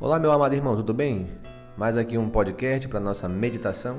Olá, 0.00 0.16
meu 0.16 0.30
amado 0.30 0.54
irmão, 0.54 0.76
tudo 0.76 0.94
bem? 0.94 1.26
Mais 1.76 1.96
aqui 1.96 2.16
um 2.16 2.30
podcast 2.30 2.86
para 2.86 3.00
nossa 3.00 3.28
meditação. 3.28 3.98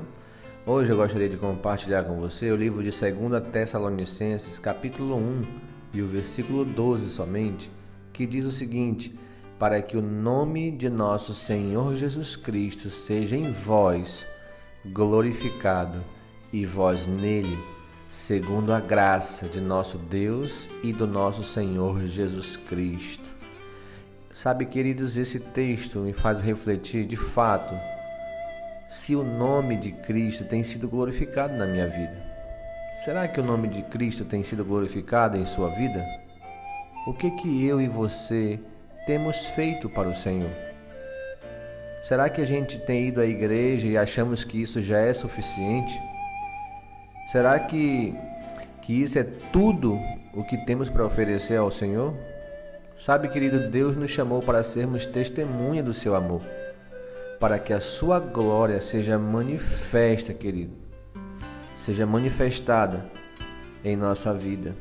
Hoje 0.64 0.90
eu 0.90 0.96
gostaria 0.96 1.28
de 1.28 1.36
compartilhar 1.36 2.04
com 2.04 2.18
você 2.18 2.50
o 2.50 2.56
livro 2.56 2.82
de 2.82 2.88
2 2.88 3.42
Tessalonicenses, 3.52 4.58
capítulo 4.58 5.14
1 5.16 5.44
e 5.92 6.00
o 6.00 6.06
versículo 6.06 6.64
12 6.64 7.10
somente, 7.10 7.70
que 8.14 8.24
diz 8.24 8.46
o 8.46 8.50
seguinte: 8.50 9.14
Para 9.58 9.82
que 9.82 9.94
o 9.94 10.00
nome 10.00 10.70
de 10.70 10.88
nosso 10.88 11.34
Senhor 11.34 11.94
Jesus 11.94 12.34
Cristo 12.34 12.88
seja 12.88 13.36
em 13.36 13.50
vós 13.50 14.26
glorificado 14.86 16.02
e 16.50 16.64
vós 16.64 17.06
nele, 17.06 17.58
segundo 18.08 18.72
a 18.72 18.80
graça 18.80 19.46
de 19.48 19.60
nosso 19.60 19.98
Deus 19.98 20.66
e 20.82 20.94
do 20.94 21.06
nosso 21.06 21.44
Senhor 21.44 22.06
Jesus 22.06 22.56
Cristo. 22.56 23.39
Sabe, 24.32 24.64
queridos, 24.64 25.18
esse 25.18 25.40
texto 25.40 25.98
me 25.98 26.12
faz 26.12 26.38
refletir 26.38 27.04
de 27.04 27.16
fato 27.16 27.74
se 28.88 29.16
o 29.16 29.24
nome 29.24 29.76
de 29.76 29.90
Cristo 29.90 30.44
tem 30.44 30.62
sido 30.62 30.88
glorificado 30.88 31.54
na 31.56 31.66
minha 31.66 31.88
vida. 31.88 32.16
Será 33.04 33.26
que 33.26 33.40
o 33.40 33.44
nome 33.44 33.66
de 33.66 33.82
Cristo 33.82 34.24
tem 34.24 34.44
sido 34.44 34.64
glorificado 34.64 35.36
em 35.36 35.44
sua 35.44 35.68
vida? 35.70 36.04
O 37.06 37.12
que 37.12 37.30
que 37.32 37.66
eu 37.66 37.80
e 37.80 37.88
você 37.88 38.60
temos 39.04 39.46
feito 39.46 39.90
para 39.90 40.08
o 40.08 40.14
Senhor? 40.14 40.50
Será 42.02 42.28
que 42.28 42.40
a 42.40 42.46
gente 42.46 42.78
tem 42.78 43.08
ido 43.08 43.20
à 43.20 43.26
igreja 43.26 43.88
e 43.88 43.98
achamos 43.98 44.44
que 44.44 44.62
isso 44.62 44.80
já 44.80 44.98
é 44.98 45.12
suficiente? 45.12 45.92
Será 47.32 47.58
que, 47.58 48.14
que 48.80 49.02
isso 49.02 49.18
é 49.18 49.24
tudo 49.52 49.98
o 50.32 50.44
que 50.44 50.56
temos 50.64 50.88
para 50.88 51.04
oferecer 51.04 51.56
ao 51.56 51.70
Senhor? 51.70 52.14
Sabe, 53.00 53.28
querido, 53.28 53.58
Deus 53.70 53.96
nos 53.96 54.10
chamou 54.10 54.42
para 54.42 54.62
sermos 54.62 55.06
testemunha 55.06 55.82
do 55.82 55.94
seu 55.94 56.14
amor, 56.14 56.42
para 57.40 57.58
que 57.58 57.72
a 57.72 57.80
sua 57.80 58.20
glória 58.20 58.78
seja 58.78 59.18
manifesta, 59.18 60.34
querido, 60.34 60.74
seja 61.78 62.04
manifestada 62.04 63.10
em 63.82 63.96
nossa 63.96 64.34
vida, 64.34 64.76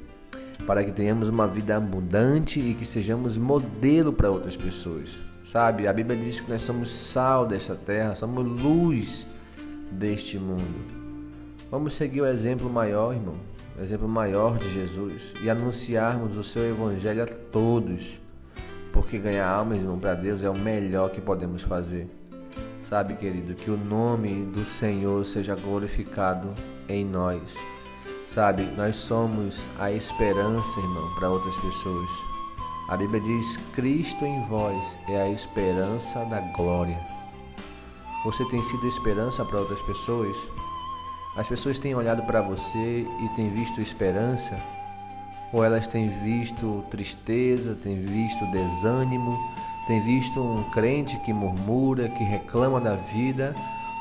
para 0.68 0.84
que 0.84 0.92
tenhamos 0.92 1.30
uma 1.30 1.48
vida 1.48 1.78
abundante 1.78 2.60
e 2.60 2.74
que 2.74 2.86
sejamos 2.86 3.38
modelo 3.38 4.12
para 4.12 4.30
outras 4.30 4.58
pessoas. 4.58 5.18
Sabe, 5.46 5.88
a 5.88 5.94
Bíblia 5.94 6.20
diz 6.20 6.42
que 6.42 6.52
nós 6.52 6.62
somos 6.62 6.92
sal 6.92 7.48
desta 7.48 7.74
terra, 7.74 8.16
somos 8.16 8.46
luz 8.46 9.26
deste 9.94 10.38
mundo. 10.38 10.84
Vamos 11.72 11.94
seguir 11.94 12.20
o 12.20 12.28
exemplo 12.28 12.70
maior, 12.70 13.14
irmão, 13.14 13.38
exemplo 13.84 14.08
maior 14.08 14.58
de 14.58 14.70
Jesus 14.74 15.34
e 15.42 15.50
anunciarmos 15.50 16.38
o 16.38 16.44
seu 16.44 16.70
evangelho 16.70 17.24
a 17.24 17.26
todos. 17.26 18.20
Porque 18.92 19.18
ganhar 19.18 19.48
almas, 19.48 19.78
irmão, 19.78 20.00
para 20.00 20.16
Deus 20.16 20.44
é 20.44 20.50
o 20.50 20.58
melhor 20.58 21.12
que 21.12 21.22
podemos 21.22 21.62
fazer. 21.62 22.10
Sabe, 22.82 23.16
querido, 23.16 23.54
que 23.54 23.70
o 23.70 23.78
nome 23.78 24.46
do 24.46 24.66
Senhor 24.66 25.24
seja 25.26 25.56
glorificado 25.56 26.54
em 26.88 27.06
nós. 27.06 27.56
Sabe, 28.28 28.64
nós 28.78 28.96
somos 28.96 29.68
a 29.80 29.92
esperança, 29.92 30.80
irmão, 30.80 31.14
para 31.16 31.30
outras 31.30 31.56
pessoas. 31.56 32.10
A 32.90 32.98
Bíblia 32.98 33.22
diz: 33.22 33.58
Cristo 33.74 34.26
em 34.26 34.44
vós 34.48 34.98
é 35.08 35.22
a 35.22 35.30
esperança 35.30 36.26
da 36.26 36.40
glória. 36.40 37.00
Você 38.26 38.44
tem 38.46 38.62
sido 38.64 38.88
esperança 38.88 39.46
para 39.46 39.60
outras 39.60 39.82
pessoas? 39.84 40.36
As 41.36 41.48
pessoas 41.48 41.78
têm 41.78 41.96
olhado 41.96 42.24
para 42.24 42.42
você 42.42 43.06
e 43.24 43.30
têm 43.36 43.50
visto 43.50 43.82
esperança? 43.82 44.58
Ou 45.54 45.64
elas 45.64 45.88
têm 45.88 46.10
visto 46.10 46.84
tristeza, 46.90 47.76
têm 47.76 48.00
visto 48.00 48.46
desânimo, 48.52 49.38
têm 49.88 50.02
visto 50.02 50.40
um 50.42 50.64
crente 50.72 51.18
que 51.20 51.34
murmura, 51.34 52.10
que 52.10 52.24
reclama 52.24 52.82
da 52.82 52.96
vida? 52.96 53.54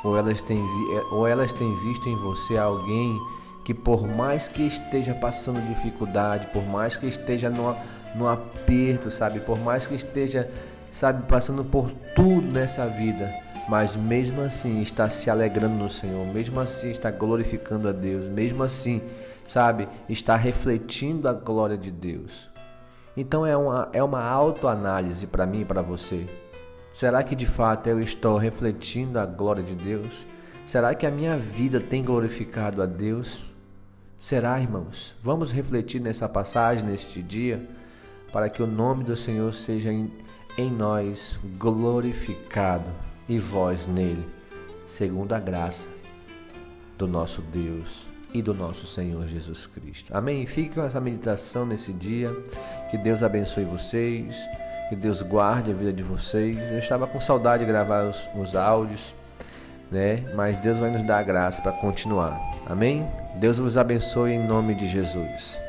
Ou 0.04 0.16
elas 0.16 0.40
têm, 0.42 0.64
ou 1.10 1.26
elas 1.26 1.52
têm 1.52 1.74
visto 1.76 2.08
em 2.08 2.16
você 2.16 2.56
alguém 2.56 3.18
que, 3.64 3.74
por 3.74 4.06
mais 4.06 4.48
que 4.48 4.62
esteja 4.62 5.14
passando 5.14 5.60
dificuldade, 5.68 6.46
por 6.48 6.64
mais 6.64 6.96
que 6.96 7.06
esteja 7.06 7.50
numa 7.50 7.76
no 8.14 8.28
aperto, 8.28 9.10
sabe? 9.10 9.40
Por 9.40 9.58
mais 9.60 9.86
que 9.86 9.94
esteja, 9.94 10.50
sabe, 10.90 11.26
passando 11.26 11.64
por 11.64 11.90
tudo 12.14 12.50
nessa 12.52 12.86
vida, 12.86 13.32
mas 13.68 13.94
mesmo 13.94 14.40
assim 14.40 14.80
está 14.80 15.10
se 15.10 15.28
alegrando 15.28 15.74
no 15.74 15.90
Senhor, 15.90 16.26
mesmo 16.26 16.58
assim 16.58 16.90
está 16.90 17.10
glorificando 17.10 17.86
a 17.88 17.92
Deus, 17.92 18.26
mesmo 18.26 18.62
assim, 18.62 19.02
sabe, 19.46 19.86
está 20.08 20.36
refletindo 20.36 21.28
a 21.28 21.34
glória 21.34 21.76
de 21.76 21.90
Deus. 21.90 22.48
Então 23.14 23.44
é 23.44 23.56
uma, 23.56 23.88
é 23.92 24.02
uma 24.02 24.24
autoanálise 24.24 25.26
para 25.26 25.46
mim 25.46 25.60
e 25.60 25.64
para 25.64 25.82
você. 25.82 26.26
Será 26.92 27.22
que 27.22 27.36
de 27.36 27.46
fato 27.46 27.88
eu 27.88 28.00
estou 28.00 28.38
refletindo 28.38 29.18
a 29.18 29.26
glória 29.26 29.62
de 29.62 29.74
Deus? 29.74 30.26
Será 30.64 30.94
que 30.94 31.06
a 31.06 31.10
minha 31.10 31.36
vida 31.36 31.80
tem 31.80 32.02
glorificado 32.02 32.82
a 32.82 32.86
Deus? 32.86 33.44
Será, 34.18 34.58
irmãos? 34.58 35.14
Vamos 35.22 35.52
refletir 35.52 36.00
nessa 36.00 36.28
passagem, 36.28 36.84
neste 36.86 37.22
dia 37.22 37.68
para 38.32 38.48
que 38.48 38.62
o 38.62 38.66
nome 38.66 39.04
do 39.04 39.16
Senhor 39.16 39.52
seja 39.54 39.90
em, 39.90 40.10
em 40.56 40.70
nós 40.70 41.38
glorificado 41.58 43.07
e 43.28 43.38
vós 43.38 43.86
nele, 43.86 44.26
segundo 44.86 45.32
a 45.32 45.38
graça 45.38 45.88
do 46.96 47.06
nosso 47.06 47.42
Deus 47.42 48.08
e 48.32 48.42
do 48.42 48.54
nosso 48.54 48.86
Senhor 48.86 49.26
Jesus 49.26 49.66
Cristo. 49.66 50.14
Amém? 50.14 50.46
Fique 50.46 50.74
com 50.74 50.82
essa 50.82 51.00
meditação 51.00 51.64
nesse 51.64 51.92
dia. 51.92 52.34
Que 52.90 52.98
Deus 52.98 53.22
abençoe 53.22 53.64
vocês. 53.64 54.36
Que 54.88 54.96
Deus 54.96 55.22
guarde 55.22 55.70
a 55.70 55.74
vida 55.74 55.92
de 55.92 56.02
vocês. 56.02 56.56
Eu 56.70 56.78
estava 56.78 57.06
com 57.06 57.20
saudade 57.20 57.64
de 57.64 57.70
gravar 57.70 58.08
os, 58.08 58.28
os 58.34 58.56
áudios, 58.56 59.14
né? 59.90 60.24
Mas 60.34 60.56
Deus 60.56 60.78
vai 60.78 60.90
nos 60.90 61.02
dar 61.02 61.18
a 61.18 61.22
graça 61.22 61.60
para 61.60 61.72
continuar. 61.72 62.38
Amém? 62.66 63.06
Deus 63.36 63.58
vos 63.58 63.76
abençoe 63.76 64.32
em 64.32 64.46
nome 64.46 64.74
de 64.74 64.88
Jesus. 64.88 65.67